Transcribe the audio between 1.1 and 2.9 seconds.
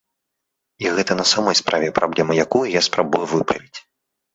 на самой справе праблема, якую я